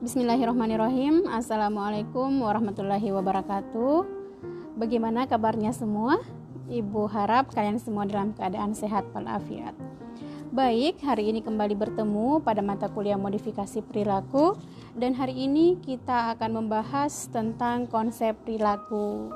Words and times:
Bismillahirrahmanirrahim 0.00 1.28
Assalamualaikum 1.28 2.40
warahmatullahi 2.40 3.12
wabarakatuh 3.12 4.08
Bagaimana 4.80 5.28
kabarnya 5.28 5.76
semua? 5.76 6.16
Ibu 6.72 7.04
harap 7.04 7.52
kalian 7.52 7.76
semua 7.76 8.08
dalam 8.08 8.32
keadaan 8.32 8.72
sehat 8.72 9.04
walafiat 9.12 9.76
Baik, 10.56 11.04
hari 11.04 11.28
ini 11.28 11.44
kembali 11.44 11.76
bertemu 11.76 12.40
pada 12.40 12.64
mata 12.64 12.88
kuliah 12.88 13.20
modifikasi 13.20 13.84
perilaku 13.84 14.56
Dan 14.96 15.12
hari 15.12 15.36
ini 15.36 15.76
kita 15.76 16.32
akan 16.32 16.64
membahas 16.64 17.28
tentang 17.28 17.84
konsep 17.84 18.32
perilaku 18.40 19.28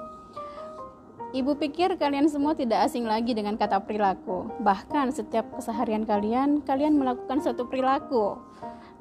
Ibu 1.36 1.60
pikir 1.60 2.00
kalian 2.00 2.32
semua 2.32 2.56
tidak 2.56 2.88
asing 2.88 3.10
lagi 3.10 3.34
dengan 3.34 3.58
kata 3.58 3.82
perilaku. 3.82 4.54
Bahkan 4.62 5.10
setiap 5.10 5.50
keseharian 5.58 6.06
kalian, 6.06 6.62
kalian 6.62 6.94
melakukan 6.94 7.42
suatu 7.42 7.66
perilaku. 7.66 8.38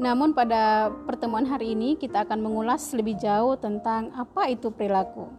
Namun 0.02 0.33
pada 0.33 0.89
pertemuan 1.05 1.45
hari 1.45 1.77
ini 1.77 1.93
kita 1.97 2.25
akan 2.25 2.41
mengulas 2.41 2.89
lebih 2.97 3.17
jauh 3.21 3.53
tentang 3.57 4.09
apa 4.17 4.49
itu 4.49 4.73
perilaku. 4.73 5.29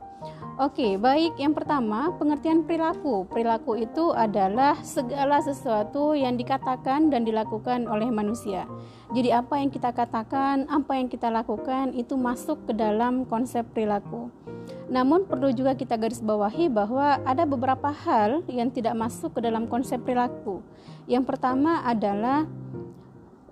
Oke, 0.55 0.95
baik. 0.95 1.35
Yang 1.37 1.61
pertama, 1.61 2.15
pengertian 2.15 2.63
perilaku. 2.63 3.27
Perilaku 3.27 3.75
itu 3.75 4.15
adalah 4.15 4.79
segala 4.87 5.43
sesuatu 5.43 6.15
yang 6.15 6.39
dikatakan 6.39 7.11
dan 7.11 7.27
dilakukan 7.27 7.91
oleh 7.91 8.07
manusia. 8.09 8.65
Jadi 9.11 9.35
apa 9.35 9.59
yang 9.59 9.75
kita 9.75 9.91
katakan, 9.91 10.71
apa 10.71 10.95
yang 10.95 11.11
kita 11.11 11.27
lakukan 11.27 11.91
itu 11.99 12.15
masuk 12.15 12.71
ke 12.71 12.73
dalam 12.73 13.27
konsep 13.27 13.67
perilaku. 13.75 14.31
Namun 14.87 15.27
perlu 15.27 15.51
juga 15.51 15.75
kita 15.75 15.99
garis 15.99 16.23
bawahi 16.23 16.71
bahwa 16.71 17.19
ada 17.27 17.43
beberapa 17.45 17.91
hal 17.91 18.47
yang 18.47 18.71
tidak 18.71 18.95
masuk 18.95 19.35
ke 19.35 19.41
dalam 19.43 19.67
konsep 19.67 20.01
perilaku. 20.07 20.63
Yang 21.11 21.35
pertama 21.35 21.83
adalah 21.83 22.47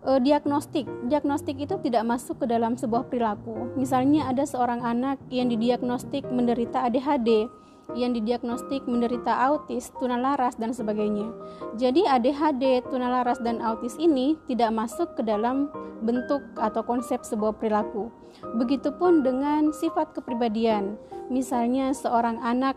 uh, 0.07 0.21
diagnostik. 0.21 0.87
Diagnostik 1.07 1.59
itu 1.59 1.79
tidak 1.83 2.03
masuk 2.07 2.43
ke 2.43 2.47
dalam 2.51 2.75
sebuah 2.75 3.09
perilaku. 3.09 3.75
Misalnya 3.79 4.29
ada 4.29 4.47
seorang 4.47 4.83
anak 4.83 5.19
yang 5.31 5.51
didiagnostik 5.51 6.27
menderita 6.29 6.87
ADHD, 6.87 7.49
yang 7.93 8.17
didiagnostik 8.17 8.87
menderita 8.89 9.33
autis, 9.53 9.91
tunalaras 9.99 10.57
dan 10.57 10.73
sebagainya. 10.73 11.29
Jadi 11.77 12.07
ADHD, 12.07 12.87
tunalaras 12.89 13.43
dan 13.43 13.61
autis 13.61 13.99
ini 14.01 14.39
tidak 14.49 14.73
masuk 14.73 15.19
ke 15.19 15.23
dalam 15.27 15.69
bentuk 16.03 16.43
atau 16.59 16.83
konsep 16.83 17.23
sebuah 17.23 17.59
perilaku. 17.59 18.11
Begitupun 18.59 19.23
dengan 19.23 19.71
sifat 19.71 20.17
kepribadian. 20.17 20.99
Misalnya 21.31 21.95
seorang 21.95 22.41
anak 22.43 22.75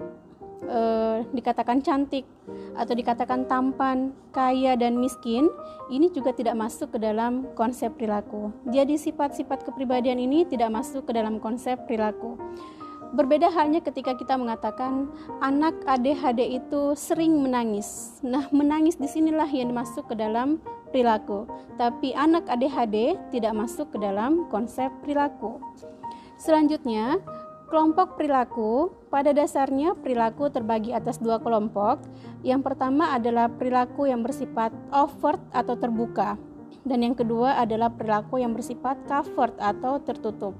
eh, 0.63 1.27
dikatakan 1.35 1.83
cantik 1.83 2.23
atau 2.75 2.93
dikatakan 2.95 3.47
tampan, 3.47 4.15
kaya 4.31 4.79
dan 4.79 4.95
miskin, 4.95 5.51
ini 5.91 6.07
juga 6.11 6.31
tidak 6.31 6.55
masuk 6.55 6.95
ke 6.95 6.99
dalam 6.99 7.47
konsep 7.59 7.91
perilaku. 7.95 8.51
Jadi 8.71 8.95
sifat-sifat 8.95 9.67
kepribadian 9.67 10.19
ini 10.19 10.47
tidak 10.47 10.71
masuk 10.71 11.07
ke 11.07 11.11
dalam 11.11 11.39
konsep 11.43 11.75
perilaku. 11.83 12.39
Berbeda 13.15 13.47
halnya 13.47 13.79
ketika 13.79 14.11
kita 14.11 14.35
mengatakan 14.35 15.07
anak 15.39 15.71
ADHD 15.87 16.59
itu 16.59 16.99
sering 16.99 17.39
menangis. 17.39 18.19
Nah, 18.19 18.51
menangis 18.51 18.99
di 18.99 19.07
sinilah 19.07 19.47
yang 19.47 19.71
masuk 19.71 20.11
ke 20.11 20.19
dalam 20.19 20.59
perilaku. 20.91 21.47
Tapi 21.79 22.11
anak 22.11 22.43
ADHD 22.51 23.15
tidak 23.31 23.55
masuk 23.55 23.95
ke 23.95 24.03
dalam 24.03 24.51
konsep 24.51 24.91
perilaku. 24.99 25.63
Selanjutnya, 26.35 27.23
Kelompok 27.65 28.21
perilaku, 28.21 28.93
pada 29.09 29.33
dasarnya 29.33 29.97
perilaku 29.97 30.53
terbagi 30.53 30.93
atas 30.93 31.17
dua 31.17 31.41
kelompok. 31.41 31.97
Yang 32.45 32.61
pertama 32.61 33.09
adalah 33.17 33.49
perilaku 33.49 34.05
yang 34.05 34.21
bersifat 34.21 34.69
overt 34.93 35.41
atau 35.49 35.73
terbuka, 35.73 36.37
dan 36.85 37.01
yang 37.01 37.17
kedua 37.17 37.57
adalah 37.57 37.89
perilaku 37.89 38.37
yang 38.37 38.53
bersifat 38.53 39.01
covert 39.09 39.57
atau 39.57 39.97
tertutup. 39.97 40.53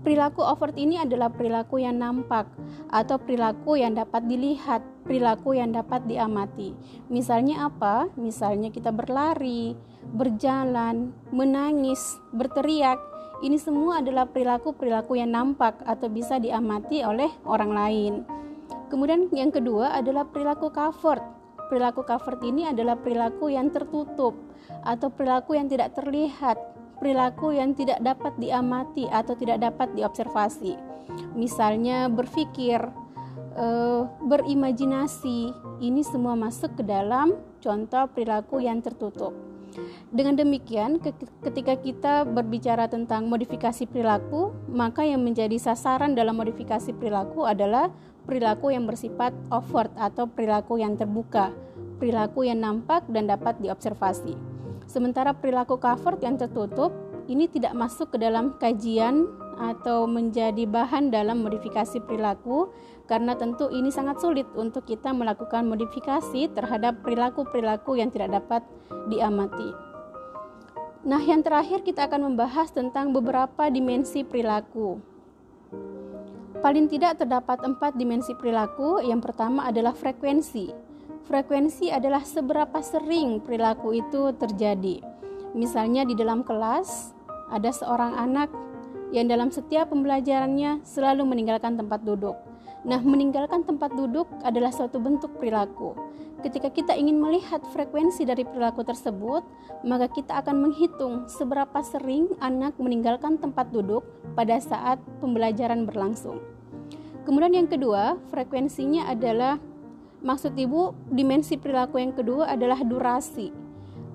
Perilaku 0.00 0.40
overt 0.40 0.80
ini 0.80 0.96
adalah 0.96 1.28
perilaku 1.28 1.76
yang 1.76 2.00
nampak 2.00 2.48
atau 2.88 3.20
perilaku 3.20 3.76
yang 3.76 3.92
dapat 3.92 4.24
dilihat, 4.24 4.80
perilaku 5.04 5.60
yang 5.60 5.76
dapat 5.76 6.08
diamati. 6.08 6.72
Misalnya 7.12 7.68
apa? 7.68 8.08
Misalnya 8.16 8.72
kita 8.72 8.96
berlari, 8.96 9.76
berjalan, 10.16 11.12
menangis, 11.28 12.16
berteriak, 12.32 12.96
ini 13.40 13.56
semua 13.56 14.04
adalah 14.04 14.28
perilaku-perilaku 14.28 15.16
yang 15.16 15.32
nampak 15.32 15.80
atau 15.88 16.12
bisa 16.12 16.36
diamati 16.36 17.00
oleh 17.00 17.32
orang 17.48 17.72
lain. 17.72 18.14
Kemudian 18.92 19.32
yang 19.32 19.48
kedua 19.48 19.96
adalah 19.96 20.28
perilaku 20.28 20.68
covert. 20.68 21.24
Perilaku 21.72 22.04
covert 22.04 22.42
ini 22.44 22.68
adalah 22.68 23.00
perilaku 23.00 23.48
yang 23.48 23.72
tertutup 23.72 24.36
atau 24.84 25.08
perilaku 25.08 25.56
yang 25.56 25.70
tidak 25.70 25.96
terlihat, 25.96 26.58
perilaku 26.98 27.56
yang 27.56 27.72
tidak 27.72 28.02
dapat 28.04 28.34
diamati 28.36 29.08
atau 29.08 29.32
tidak 29.38 29.62
dapat 29.62 29.88
diobservasi. 29.96 30.74
Misalnya 31.32 32.10
berpikir, 32.10 32.82
uh, 33.56 34.02
berimajinasi, 34.20 35.54
ini 35.80 36.02
semua 36.04 36.36
masuk 36.36 36.76
ke 36.76 36.84
dalam 36.84 37.38
contoh 37.62 38.04
perilaku 38.10 38.60
yang 38.60 38.82
tertutup. 38.84 39.32
Dengan 40.10 40.34
demikian, 40.34 40.98
ketika 41.42 41.74
kita 41.78 42.14
berbicara 42.26 42.90
tentang 42.90 43.30
modifikasi 43.30 43.86
perilaku, 43.86 44.50
maka 44.66 45.06
yang 45.06 45.22
menjadi 45.22 45.56
sasaran 45.58 46.18
dalam 46.18 46.34
modifikasi 46.34 46.90
perilaku 46.94 47.46
adalah 47.46 47.90
perilaku 48.26 48.74
yang 48.74 48.84
bersifat 48.86 49.34
overt 49.50 49.94
atau 49.94 50.26
perilaku 50.26 50.78
yang 50.78 50.98
terbuka, 50.98 51.54
perilaku 52.02 52.46
yang 52.46 52.62
nampak 52.62 53.06
dan 53.10 53.30
dapat 53.30 53.58
diobservasi. 53.62 54.34
Sementara 54.90 55.30
perilaku 55.30 55.78
covert 55.78 56.18
yang 56.22 56.34
tertutup 56.34 56.90
ini 57.30 57.46
tidak 57.46 57.78
masuk 57.78 58.10
ke 58.10 58.18
dalam 58.18 58.58
kajian 58.58 59.30
atau 59.60 60.08
menjadi 60.08 60.64
bahan 60.64 61.12
dalam 61.12 61.44
modifikasi 61.44 62.00
perilaku 62.08 62.72
karena 63.04 63.36
tentu 63.36 63.68
ini 63.68 63.92
sangat 63.92 64.24
sulit 64.24 64.48
untuk 64.56 64.88
kita 64.88 65.12
melakukan 65.12 65.68
modifikasi 65.68 66.48
terhadap 66.56 67.04
perilaku-perilaku 67.04 68.00
yang 68.00 68.08
tidak 68.08 68.40
dapat 68.40 68.64
diamati. 69.12 69.90
Nah, 71.04 71.20
yang 71.20 71.44
terakhir 71.44 71.84
kita 71.84 72.08
akan 72.08 72.32
membahas 72.32 72.72
tentang 72.72 73.12
beberapa 73.12 73.68
dimensi 73.72 74.20
perilaku. 74.24 75.00
Paling 76.60 76.92
tidak 76.92 77.24
terdapat 77.24 77.64
empat 77.64 77.96
dimensi 77.96 78.36
perilaku. 78.36 79.00
Yang 79.00 79.32
pertama 79.32 79.64
adalah 79.64 79.96
frekuensi. 79.96 80.68
Frekuensi 81.24 81.88
adalah 81.88 82.20
seberapa 82.20 82.84
sering 82.84 83.40
perilaku 83.40 83.96
itu 83.96 84.28
terjadi. 84.36 85.00
Misalnya 85.56 86.04
di 86.04 86.12
dalam 86.12 86.44
kelas 86.44 87.16
ada 87.48 87.72
seorang 87.72 88.12
anak 88.14 88.52
yang 89.10 89.26
dalam 89.26 89.50
setiap 89.50 89.90
pembelajarannya 89.90 90.82
selalu 90.86 91.26
meninggalkan 91.26 91.74
tempat 91.74 92.02
duduk. 92.06 92.38
Nah, 92.80 92.96
meninggalkan 93.04 93.60
tempat 93.66 93.92
duduk 93.92 94.24
adalah 94.40 94.72
suatu 94.72 94.96
bentuk 94.96 95.36
perilaku. 95.36 95.92
Ketika 96.40 96.72
kita 96.72 96.96
ingin 96.96 97.20
melihat 97.20 97.60
frekuensi 97.76 98.24
dari 98.24 98.48
perilaku 98.48 98.80
tersebut, 98.80 99.44
maka 99.84 100.08
kita 100.08 100.40
akan 100.40 100.56
menghitung 100.64 101.28
seberapa 101.28 101.84
sering 101.84 102.32
anak 102.40 102.72
meninggalkan 102.80 103.36
tempat 103.36 103.68
duduk 103.68 104.00
pada 104.32 104.56
saat 104.56 104.96
pembelajaran 105.20 105.84
berlangsung. 105.84 106.40
Kemudian 107.28 107.52
yang 107.52 107.68
kedua, 107.68 108.16
frekuensinya 108.32 109.12
adalah 109.12 109.60
maksud 110.24 110.56
Ibu, 110.56 111.12
dimensi 111.12 111.60
perilaku 111.60 112.00
yang 112.00 112.16
kedua 112.16 112.48
adalah 112.48 112.80
durasi. 112.80 113.52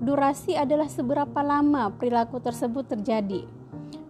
Durasi 0.02 0.58
adalah 0.58 0.90
seberapa 0.90 1.46
lama 1.46 1.94
perilaku 1.94 2.42
tersebut 2.42 2.90
terjadi. 2.90 3.46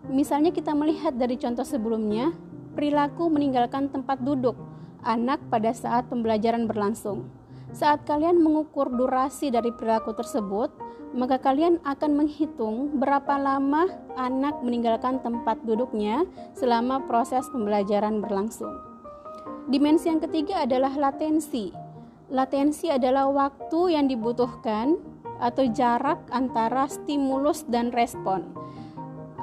Misalnya 0.09 0.53
kita 0.53 0.71
melihat 0.77 1.17
dari 1.17 1.35
contoh 1.35 1.65
sebelumnya, 1.65 2.29
perilaku 2.77 3.31
meninggalkan 3.31 3.89
tempat 3.89 4.21
duduk 4.21 4.53
anak 5.05 5.41
pada 5.53 5.71
saat 5.71 6.09
pembelajaran 6.09 6.65
berlangsung. 6.65 7.29
Saat 7.71 8.05
kalian 8.07 8.41
mengukur 8.41 8.89
durasi 8.89 9.49
dari 9.53 9.69
perilaku 9.73 10.13
tersebut, 10.17 10.69
maka 11.15 11.39
kalian 11.39 11.79
akan 11.87 12.11
menghitung 12.25 12.99
berapa 12.99 13.39
lama 13.39 13.87
anak 14.19 14.59
meninggalkan 14.61 15.23
tempat 15.23 15.61
duduknya 15.63 16.27
selama 16.53 17.03
proses 17.07 17.47
pembelajaran 17.49 18.19
berlangsung. 18.19 18.75
Dimensi 19.71 20.11
yang 20.11 20.21
ketiga 20.21 20.67
adalah 20.67 20.93
latensi. 20.93 21.71
Latensi 22.29 22.91
adalah 22.91 23.31
waktu 23.31 23.95
yang 23.95 24.05
dibutuhkan 24.11 24.99
atau 25.39 25.65
jarak 25.71 26.19
antara 26.31 26.87
stimulus 26.87 27.63
dan 27.67 27.91
respon, 27.91 28.45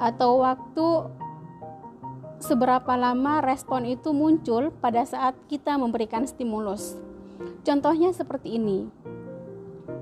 atau 0.03 0.43
waktu 0.43 0.87
seberapa 2.43 2.99
lama 2.99 3.39
respon 3.39 3.87
itu 3.87 4.11
muncul 4.11 4.75
pada 4.83 5.07
saat 5.07 5.31
kita 5.47 5.79
memberikan 5.79 6.27
stimulus. 6.27 6.99
Contohnya 7.63 8.11
seperti 8.11 8.59
ini. 8.59 8.91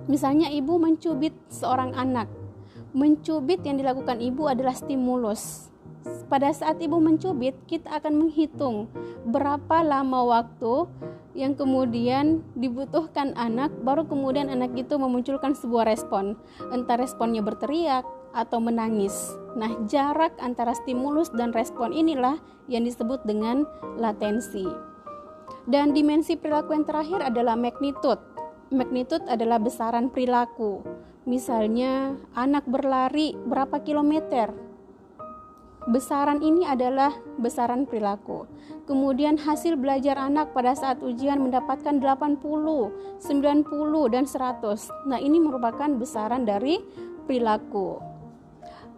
Misalnya 0.09 0.50
ibu 0.50 0.81
mencubit 0.81 1.38
seorang 1.53 1.94
anak. 1.94 2.25
Mencubit 2.98 3.62
yang 3.62 3.77
dilakukan 3.77 4.18
ibu 4.18 4.50
adalah 4.50 4.74
stimulus. 4.74 5.69
Pada 6.27 6.50
saat 6.50 6.81
ibu 6.81 6.97
mencubit, 6.97 7.54
kita 7.69 8.01
akan 8.01 8.25
menghitung 8.25 8.89
berapa 9.30 9.86
lama 9.86 10.42
waktu 10.42 10.89
yang 11.38 11.54
kemudian 11.54 12.42
dibutuhkan 12.57 13.38
anak, 13.38 13.69
baru 13.86 14.09
kemudian 14.09 14.50
anak 14.50 14.74
itu 14.75 14.97
memunculkan 14.97 15.54
sebuah 15.54 15.88
respon. 15.88 16.36
Entah 16.74 16.97
responnya 16.97 17.45
berteriak, 17.45 18.04
atau 18.31 18.60
menangis. 18.63 19.36
Nah, 19.56 19.72
jarak 19.88 20.36
antara 20.39 20.72
stimulus 20.75 21.28
dan 21.36 21.51
respon 21.51 21.92
inilah 21.92 22.39
yang 22.72 22.88
disebut 22.88 23.24
dengan 23.28 23.68
latensi. 24.00 24.68
Dan 25.68 25.94
dimensi 25.94 26.39
perilaku 26.39 26.74
yang 26.74 26.88
terakhir 26.88 27.22
adalah 27.22 27.60
magnitude. 27.60 28.19
Magnitude 28.72 29.28
adalah 29.28 29.60
besaran 29.60 30.10
perilaku. 30.10 30.81
Misalnya, 31.28 32.18
anak 32.33 32.66
berlari 32.66 33.36
berapa 33.45 33.83
kilometer? 33.83 34.50
Besaran 35.89 36.45
ini 36.45 36.62
adalah 36.66 37.10
besaran 37.42 37.89
perilaku. 37.89 38.45
Kemudian 38.86 39.38
hasil 39.38 39.81
belajar 39.81 40.13
anak 40.18 40.54
pada 40.54 40.78
saat 40.78 41.01
ujian 41.01 41.42
mendapatkan 41.42 41.98
80, 41.98 42.38
90 43.18 44.13
dan 44.13 44.25
100. 44.30 45.10
Nah, 45.10 45.18
ini 45.18 45.42
merupakan 45.42 45.89
besaran 45.98 46.45
dari 46.45 46.78
perilaku. 47.25 48.10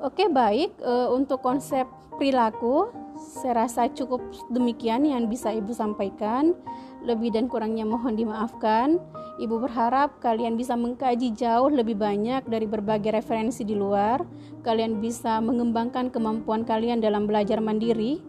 Oke, 0.01 0.25
baik 0.31 0.73
e, 0.81 0.93
untuk 1.13 1.45
konsep 1.45 1.85
perilaku 2.17 2.89
saya 3.13 3.65
rasa 3.65 3.85
cukup 3.93 4.21
demikian 4.49 5.05
yang 5.05 5.29
bisa 5.29 5.53
Ibu 5.53 5.73
sampaikan. 5.73 6.57
Lebih 7.03 7.35
dan 7.35 7.51
kurangnya 7.51 7.83
mohon 7.83 8.15
dimaafkan. 8.15 8.97
Ibu 9.37 9.59
berharap 9.59 10.21
kalian 10.23 10.55
bisa 10.55 10.77
mengkaji 10.77 11.35
jauh 11.35 11.67
lebih 11.67 11.99
banyak 11.99 12.45
dari 12.47 12.65
berbagai 12.69 13.11
referensi 13.11 13.67
di 13.67 13.75
luar. 13.75 14.23
Kalian 14.63 15.03
bisa 15.03 15.41
mengembangkan 15.43 16.09
kemampuan 16.13 16.63
kalian 16.63 17.03
dalam 17.03 17.27
belajar 17.27 17.59
mandiri, 17.59 18.23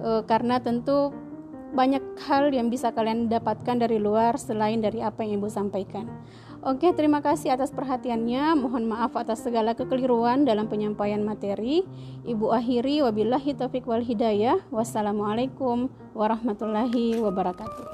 e, 0.00 0.10
karena 0.24 0.58
tentu 0.58 1.12
banyak 1.74 2.02
hal 2.30 2.54
yang 2.54 2.70
bisa 2.70 2.94
kalian 2.94 3.26
dapatkan 3.26 3.82
dari 3.82 3.98
luar 3.98 4.38
selain 4.38 4.78
dari 4.78 5.02
apa 5.02 5.26
yang 5.26 5.42
Ibu 5.42 5.50
sampaikan. 5.50 6.06
Oke, 6.64 6.96
terima 6.96 7.20
kasih 7.20 7.52
atas 7.52 7.68
perhatiannya. 7.76 8.56
Mohon 8.56 8.88
maaf 8.88 9.12
atas 9.20 9.44
segala 9.44 9.76
kekeliruan 9.76 10.48
dalam 10.48 10.64
penyampaian 10.64 11.20
materi. 11.20 11.84
Ibu 12.24 12.56
akhiri 12.56 13.04
wabillahi 13.04 13.52
taufik 13.52 13.84
wal 13.84 14.00
hidayah. 14.00 14.64
Wassalamualaikum 14.72 15.92
warahmatullahi 16.16 17.20
wabarakatuh. 17.20 17.84